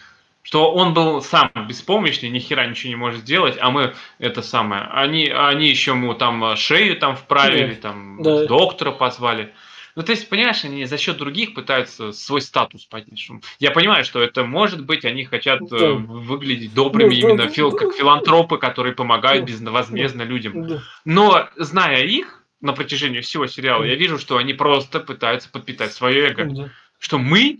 [0.42, 4.88] что он был сам беспомощный, ни хера ничего не может сделать, а мы это самое,
[4.92, 8.46] они, они еще ему там э, шею там вправили, там Да.
[8.46, 9.52] доктора позвали.
[9.98, 13.28] Ну, то есть, понимаешь, они за счет других пытаются свой статус поднять.
[13.58, 15.92] Я понимаю, что это может быть, они хотят э, Да.
[15.94, 17.78] выглядеть добрыми, да, именно да, фил, да.
[17.78, 19.50] как филантропы, которые помогают Да.
[19.50, 20.68] безвозмездно людям.
[20.68, 20.82] Да.
[21.04, 26.28] Но, зная их на протяжении всего сериала, я вижу, что они просто пытаются подпитать свое
[26.28, 26.70] эго Да.
[27.00, 27.58] что мы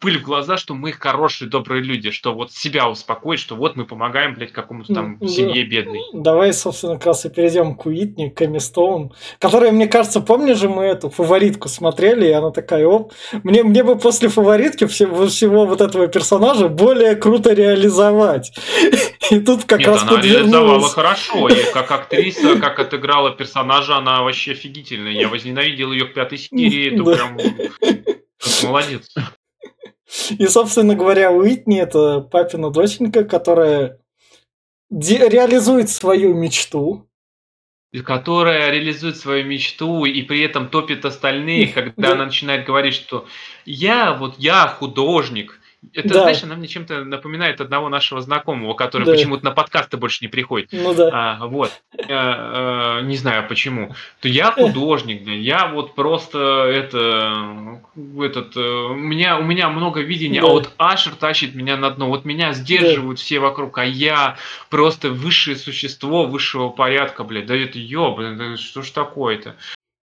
[0.00, 3.84] пыль в глаза, что мы хорошие, добрые люди, что вот себя успокоить, что вот мы
[3.84, 6.00] помогаем, блядь, какому-то там Ну, семье бедной.
[6.12, 10.58] Давай, собственно, как раз и перейдем к Уитни, к Эми Стоун, которая, мне кажется, помнишь
[10.58, 15.26] же мы эту фаворитку смотрели, и она такая, оп, мне, мне бы после фаворитки всего,
[15.26, 18.52] всего вот этого персонажа более круто реализовать.
[19.30, 24.22] И тут как Нет, раз она реализовала хорошо, и как актриса, как отыграла персонажа, она
[24.22, 25.12] вообще офигительная.
[25.12, 27.36] Я возненавидел ее в пятой серии, это прям
[28.62, 29.08] молодец.
[30.38, 33.98] И, собственно говоря, Уитни это папина доченька, которая
[34.90, 37.08] реализует свою мечту.
[38.04, 42.12] которая реализует свою мечту и при этом топит остальных, когда Да.
[42.12, 43.26] она начинает говорить, что
[43.64, 45.60] я вот я художник.
[45.92, 46.22] Это, Да.
[46.22, 49.12] знаешь, она мне чем-то напоминает одного нашего знакомого, который Да.
[49.12, 50.70] почему-то на подкасты больше не приходит.
[50.72, 51.10] Ну да.
[51.40, 51.70] А, вот.
[51.96, 53.94] Э, э, не знаю почему.
[54.20, 57.80] То я художник, да, я вот просто это,
[58.20, 60.48] этот, э, у меня, у меня много видения, Да.
[60.48, 62.08] а вот Ашер тащит меня на дно.
[62.08, 64.36] Вот меня сдерживают все вокруг, а я
[64.70, 67.46] просто высшее существо высшего порядка, блядь.
[67.46, 69.56] Да это ёблин, да что ж такое-то?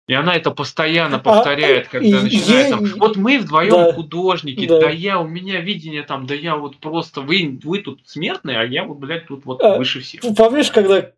[0.07, 3.93] И она это постоянно А, повторяет, когда и- начинает там, ей- вот мы вдвоем Да.
[3.93, 4.81] художники, Да.
[4.81, 4.89] да.
[4.89, 8.83] я, у меня видение там, да я вот просто, вы, вы тут смертные, а я
[8.83, 10.21] вот, блядь, тут вот А, выше всех.
[10.35, 11.11] Помнишь, когда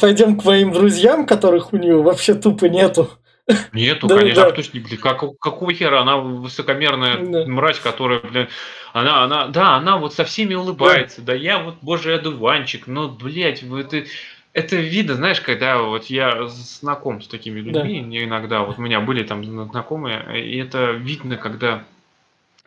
[0.00, 3.10] пойдем к моим друзьям, которых у нее вообще тупо нету?
[3.72, 4.48] Нету, Да, конечно, да.
[4.48, 7.46] а кто не, блин, как, какого хера, она высокомерная Да.
[7.46, 8.48] мразь, которая, блин,
[8.92, 13.62] она, она, да, она вот со всеми улыбается, да, я вот божий одуванчик, но, блядь,
[13.64, 14.04] вы- это,
[14.52, 17.82] это видно, знаешь, когда вот я знаком с такими Да.
[17.82, 21.84] людьми, не иногда, вот у меня были там знакомые, и это видно, когда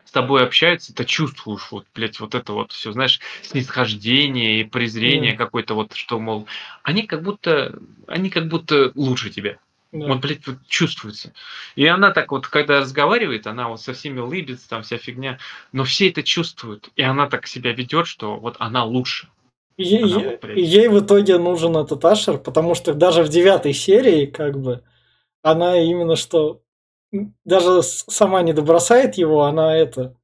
[0.04, 5.32] с тобой общаются, ты чувствуешь вот, блядь, вот это вот все, знаешь, снисхождение и презрение
[5.32, 5.38] Да.
[5.38, 6.46] какое-то вот, что, мол,
[6.82, 9.58] они как будто, они как будто лучше тебя.
[9.92, 10.08] Да.
[10.08, 11.32] Вот, блядь, вот чувствуется.
[11.76, 15.38] И она так вот, когда разговаривает, она вот со всеми улыбится, там вся фигня,
[15.72, 16.90] но все это чувствуют.
[16.96, 19.28] И она так себя ведет, что вот она лучше.
[19.76, 23.28] Е- Она е- вот прям- ей в итоге нужен этот Ашер, потому что даже в
[23.28, 24.82] девятой серии, как бы,
[25.42, 26.60] она именно что
[27.44, 30.16] даже сама не добросает его, она это.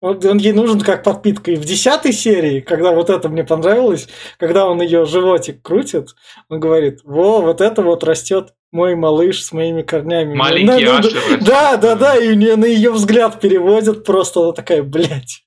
[0.00, 1.50] Вот он ей нужен как подпитка.
[1.50, 6.14] И в десятой серии, когда вот это мне понравилось, когда он ее животик крутит,
[6.48, 10.34] он говорит: Во, вот это вот растет мой малыш с моими корнями.
[10.36, 11.44] Маленький Да, да, Ашер.
[11.44, 15.42] Да, да, да, и на ее взгляд переводит просто она такая, блядь.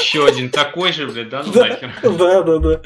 [0.00, 1.90] Еще один такой же, блядь, да, ну Да, нахер.
[2.02, 2.80] да, да, да.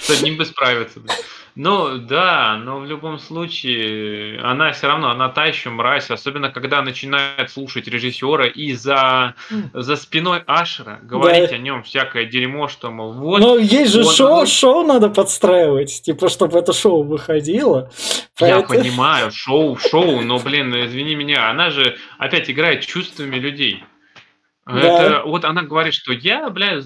[0.00, 1.00] С одним бы справиться.
[1.00, 1.22] блядь.
[1.56, 6.82] Ну, да, но в любом случае, она все равно, она та еще мразь, особенно когда
[6.82, 9.34] начинает слушать режиссера и за,
[9.72, 11.54] за спиной Ашера говорить Да.
[11.54, 15.10] о нем всякое дерьмо, что, мол, вот, Но есть же он- шоу, он- шоу надо
[15.10, 17.88] подстраивать, типа, чтобы это шоу выходило.
[18.40, 23.84] Я Поэтому- понимаю, шоу, шоу, но, блин, извини меня, она же опять играет чувствами людей.
[24.66, 24.80] Да.
[24.80, 26.80] Это, вот она говорит, что я, бля,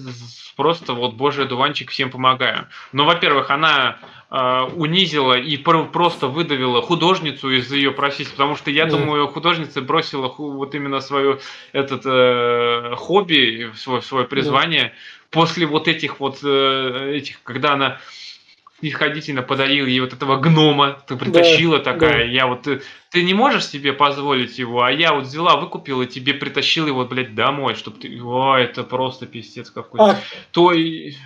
[0.57, 2.67] просто вот божий одуванчик всем помогаю.
[2.91, 3.97] Но, во-первых, она
[4.29, 8.97] э, унизила и пр- просто выдавила художницу из ее профессии, потому что я Да.
[8.97, 11.39] думаю, художница бросила ху- вот именно свое
[11.71, 14.93] этот э, хобби, свое, свое призвание
[15.31, 17.99] после вот этих вот э, этих, когда она
[18.79, 22.31] снисходительно подарила ей вот этого гнома, ты притащила такая, да.
[22.31, 26.07] я вот, ты, ты не можешь себе позволить его, а я вот взяла, выкупила, и
[26.07, 30.11] тебе притащила его, блядь, домой, чтобы ты, о, это просто пиздец какой-то.
[30.11, 30.15] А
[30.51, 30.73] То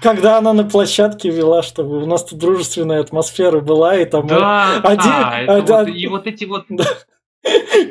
[0.02, 4.78] когда она на площадке вела, чтобы у нас тут дружественная атмосфера была, и там да,
[4.84, 6.66] один- да, это один- вот- и вот эти вот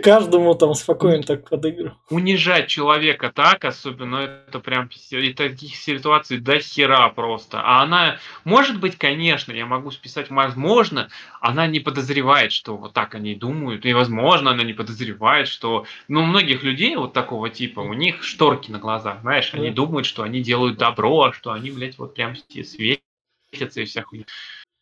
[0.03, 1.97] каждому там спокойно так подыгрывал.
[2.11, 4.17] унижать человека так, особенно
[4.49, 4.89] это прям.
[5.11, 7.61] И таких ситуаций до хера просто.
[7.61, 11.09] А она, может быть, конечно, я могу списать, возможно,
[11.41, 16.23] она не подозревает, что вот так они думают, и возможно, она не подозревает, что, ну,
[16.23, 19.75] у многих людей вот такого типа, у них шторки на глазах, знаешь, они Да.
[19.77, 24.03] думают, что они делают добро, а что они, блядь, вот прям все светятся и вся
[24.03, 24.25] хуйня.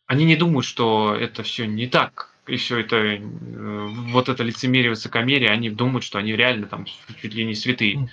[0.07, 3.19] Они не думают, что это все не так, и все это, э,
[4.11, 6.85] вот это лицемерие, высокомерие, они думают, что они реально там
[7.21, 8.09] чуть ли не святые.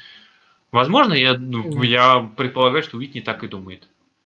[0.71, 3.89] Возможно, я, ну, я предполагаю, что Уитни так и думает.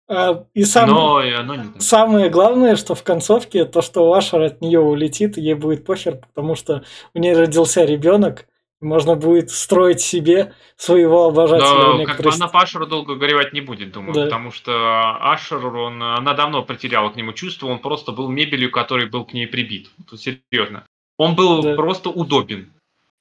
[0.07, 0.89] А, и сам...
[0.89, 1.81] Но оно не так.
[1.81, 6.55] Самое главное, что в концовке, то, что Вашер от нее улетит, ей будет похер, потому
[6.55, 6.83] что
[7.15, 8.47] у нее родился ребенок,
[8.81, 13.61] можно будет строить себе своего обожателя Да, как бы она по Ашеру долго горевать не
[13.61, 14.23] будет, думаю, Да.
[14.25, 19.07] потому что Ашер, он, она давно потеряла к нему чувство, он просто был мебелью, который
[19.07, 19.89] был к ней прибит.
[20.15, 20.85] Серьезно.
[21.17, 21.75] Он был Да.
[21.75, 22.71] просто удобен.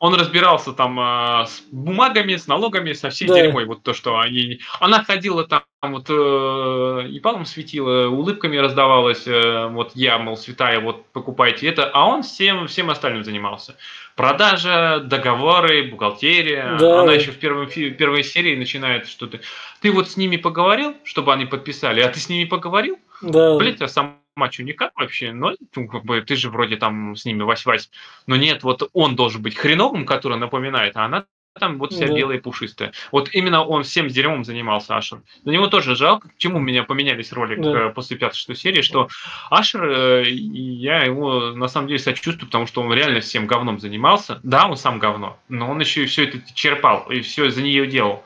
[0.01, 3.37] Он разбирался там а, с бумагами, с налогами, со всей Да.
[3.37, 3.65] дерьмой.
[3.65, 4.59] Вот то, что они...
[4.81, 10.81] Она ходила там, вот, э, и палом светила, улыбками раздавалась, э, вот я, мол, святая,
[10.81, 13.77] вот покупайте это, а он всем, всем остальным занимался.
[14.17, 16.77] Продажа, договоры, бухгалтерия.
[16.79, 17.03] Да.
[17.03, 19.41] Она еще в первой, первой серии начинает что-то.
[19.81, 22.99] Ты вот с ними поговорил, чтобы они подписали, а ты с ними поговорил?
[23.23, 23.57] Да.
[23.57, 24.15] Блять, а сама
[24.51, 25.33] что, никак вообще?
[25.33, 27.91] Ну, ну, как бы, ты же вроде там с ними вась-вась.
[28.27, 31.27] Но нет, вот он должен быть хреновым, который напоминает, а она
[31.59, 32.15] там вот вся Да.
[32.15, 32.93] белая и пушистая.
[33.13, 35.21] Вот именно он всем дерьмом занимался, Ашер.
[35.45, 37.71] На него тоже жалко, к чему у меня поменялись роли Да.
[37.71, 39.09] э, после пятой-шестой серии, что
[39.51, 44.41] Ашер, э, я его на самом деле сочувствую, потому что он реально всем говном занимался.
[44.43, 47.87] Да, он сам говно, но он еще и все это черпал, и все за нее
[47.87, 48.25] делал.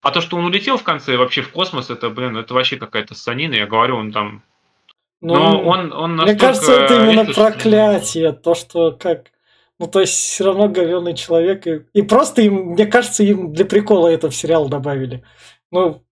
[0.00, 3.14] А то, что он улетел в конце вообще в космос, это, блин, это вообще какая-то
[3.14, 3.54] санина.
[3.54, 4.42] Я говорю, он там
[5.20, 9.32] Ну, Но он, он Мне настолько кажется, это именно проклятие, то, что как...
[9.78, 11.66] Ну, то есть, все равно говенный человек.
[11.66, 15.22] И, и просто им, мне кажется, им для прикола это в сериал добавили.
[15.70, 16.02] Ну,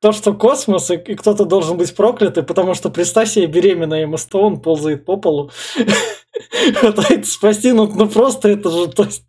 [0.00, 4.18] то, что космос, и, и кто-то должен быть проклятый, потому что представь себе беременная Эмма
[4.18, 5.50] Стоун ползает по полу.
[6.82, 9.24] Пытается спасти, ну, ну просто это же, то есть,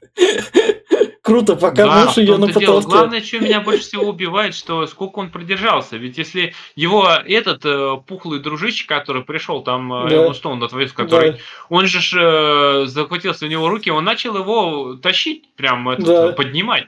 [1.26, 2.88] круто, пока Да, муж ее на потолке.
[2.88, 5.98] Главное, что меня больше всего убивает, что сколько он продержался.
[5.98, 10.16] Ведь если его этот э, пухлый дружище, который пришел там, э, Да.
[10.16, 11.38] Эмма Стоун, на твою, который, Да,
[11.70, 16.28] он же ж, э, захватился у него руки, он начал его тащить, прям этот, Да.
[16.28, 16.88] э, поднимать.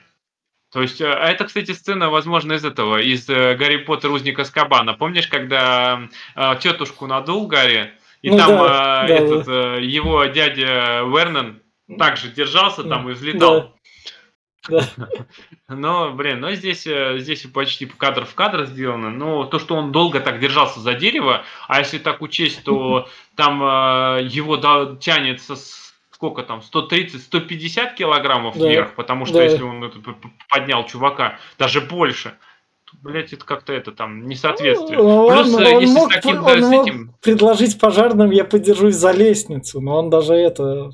[0.71, 4.37] То есть, э, а это, кстати, сцена, возможно, из этого, из э, Гарри Поттер Узник
[4.37, 4.93] Азкабана.
[4.93, 10.25] Помнишь, когда э, тетушку надул Гарри, и Ну там да, э, да, этот, э, его
[10.25, 11.59] дядя Вернон
[11.97, 13.61] также держался там и взлетал.
[13.61, 13.71] Да.
[15.69, 19.09] Но, блин, но здесь, э, здесь почти кадр в кадр сделано.
[19.09, 23.61] Но то, что он долго так держался за дерево, а если так учесть, то там
[23.61, 29.43] э, его да, тянет со с- сколько там, 130-150 килограммов Да, вверх, потому что да.
[29.43, 29.99] если он это
[30.49, 32.33] поднял чувака, даже больше,
[32.85, 34.97] то, блядь, это как-то это там несоответствие.
[34.97, 38.31] Ну, Плюс, он- э, он если мог- с таким, он да, с этим, предложить пожарным,
[38.31, 40.91] я подержусь за лестницу, но он даже это...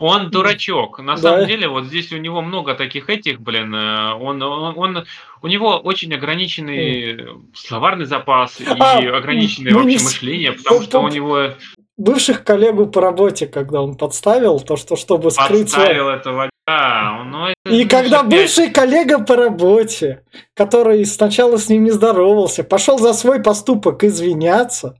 [0.00, 0.98] Он дурачок.
[0.98, 1.22] На Да.
[1.22, 5.04] самом деле, вот здесь у него много таких этих, блин, э, он, он, он-
[5.40, 10.84] у него очень ограниченный словарный запас и А, ограниченное ну, вообще не мышление, потому ну,
[10.84, 11.50] что у него
[11.96, 15.70] Бывших коллегу по работе, когда он подставил, то, что чтобы скрыть...
[15.70, 16.50] свой- подставил этого.
[16.66, 22.64] Да, ну, это, И когда бывший коллега по работе, который сначала с ним не здоровался,
[22.64, 24.98] пошел за свой поступок извиняться,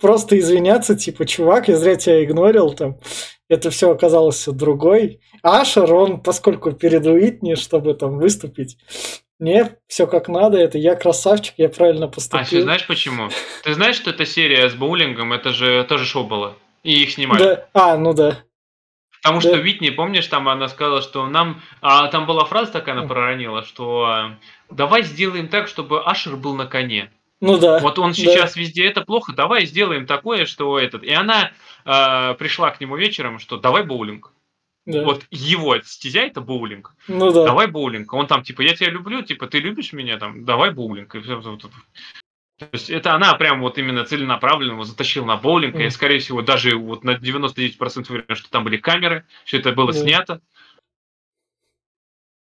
[0.00, 2.98] просто извиняться, типа, чувак, я зря тебя игнорил, там,
[3.48, 5.20] это все оказалось все другой.
[5.42, 8.76] Ашер, он, поскольку перед Уитни, чтобы там выступить,
[9.38, 12.62] не, все как надо, это я красавчик, я правильно А еще поступил.
[12.62, 13.28] знаешь почему?
[13.64, 16.54] Ты знаешь, что эта серия с боулингом, это же тоже шоу было.
[16.82, 17.42] И их снимали.
[17.42, 18.38] Да, а, ну да.
[19.22, 19.48] Потому Да.
[19.48, 21.60] что Витни, помнишь, там она сказала, что нам...
[21.82, 24.08] А там была фраза такая, она проронила, что
[24.70, 27.10] э, давай сделаем так, чтобы Ашер был на коне.
[27.40, 27.78] Ну да.
[27.80, 28.14] Вот он да.
[28.14, 31.02] сейчас везде это плохо, давай сделаем такое, что этот.
[31.02, 31.52] И она
[31.84, 34.32] э, пришла к нему вечером, что давай боулинг.
[34.84, 35.04] да.
[35.04, 36.94] Вот его стезя это боулинг.
[37.08, 37.44] Ну да.
[37.46, 38.12] Давай боулинг.
[38.12, 41.14] Он там типа, я тебя люблю, типа, ты любишь меня, там, давай боулинг.
[41.14, 41.22] И.
[41.22, 45.76] То есть это она прям вот именно целенаправленно его затащила на боулинг.
[45.76, 45.90] И, Мгм.
[45.90, 49.98] скорее всего, даже вот на 99% уверен, что там были камеры, все это было Да.
[49.98, 50.40] снято.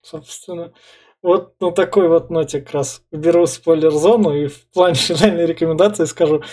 [0.02, 0.73] Собственно,
[1.21, 6.43] вот на такой вот ноте как раз беру спойлер-зону и в плане финальной рекомендации скажу.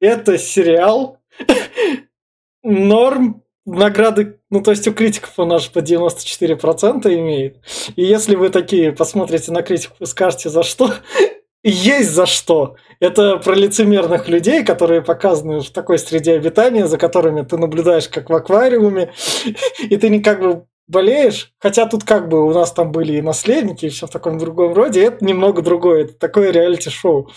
[0.00, 1.18] Это сериал
[2.62, 7.58] норм, награды, ну то есть у критиков он аж по 94% имеет.
[7.96, 10.92] И если вы такие посмотрите на критику и скажете за что,
[11.62, 12.76] есть за что.
[13.00, 18.28] Это про лицемерных людей, которые показаны в такой среде обитания, за которыми ты наблюдаешь как
[18.28, 19.12] в аквариуме,
[19.88, 23.22] и ты не как бы болеешь, хотя тут как бы у нас там были и
[23.22, 27.30] наследники, и все в таком другом роде, это немного другое, это такое реалити-шоу,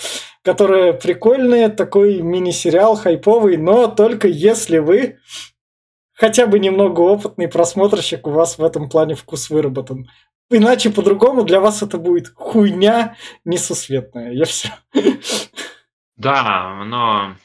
[0.44, 5.18] которое прикольное, такой мини-сериал хайповый, но только если вы
[6.14, 10.08] хотя бы немного опытный просмотрщик, у вас в этом плане вкус выработан.
[10.50, 14.32] Иначе по-другому для вас это будет хуйня несусветная.
[14.32, 14.70] Я все.
[16.16, 17.36] Да, но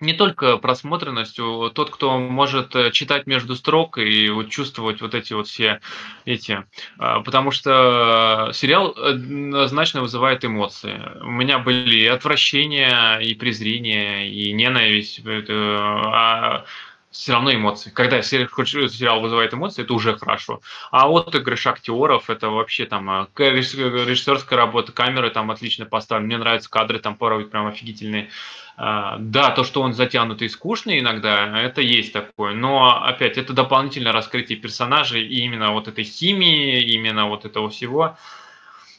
[0.00, 5.34] не только просмотренностью, тот, кто может э, читать между строк и вот чувствовать вот эти
[5.34, 5.80] вот все
[6.24, 6.64] эти,
[6.98, 11.00] а, потому что сериал однозначно вызывает эмоции.
[11.20, 16.64] У меня были и отвращение, и презрение, и ненависть, это, а
[17.10, 17.90] все равно эмоции.
[17.90, 20.60] Когда сериал, вызывает эмоции, это уже хорошо.
[20.92, 26.28] А вот отыгрыш актеров, это вообще там э, режиссерская работа, камеры там отлично поставлены.
[26.28, 28.30] Мне нравятся кадры там порой прям офигительные.
[28.76, 32.54] А, Да, то, что он затянутый и скучный иногда, это есть такое.
[32.54, 38.16] Но, опять, это дополнительное раскрытие персонажей и именно вот этой химии, именно вот этого всего.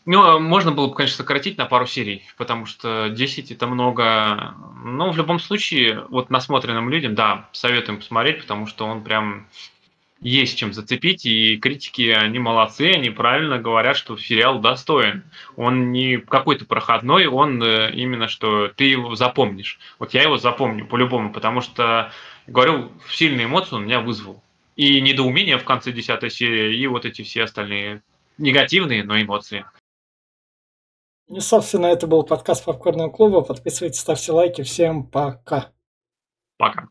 [0.05, 4.55] Ну, можно было бы, конечно, сократить на пару серий, потому что 10 это много.
[4.83, 9.47] Но в любом случае, вот насмотренным людям, да, советуем посмотреть, потому что он прям
[10.21, 15.23] есть чем зацепить, и критики, они молодцы, они правильно говорят, что сериал достоин.
[15.55, 19.79] Он не какой-то проходной, он э, именно, что ты его запомнишь.
[19.97, 22.11] Вот я его запомню по-любому, потому что,
[22.45, 24.43] говорю, сильные эмоции он меня вызвал.
[24.75, 28.01] И недоумение в конце 10 серии, и вот эти все остальные
[28.37, 29.65] негативные, но эмоции.
[31.27, 33.41] И, собственно, это был подкаст Попкорного клуба.
[33.41, 34.63] Подписывайтесь, ставьте лайки.
[34.63, 35.71] Всем пока.
[36.57, 36.89] Пока.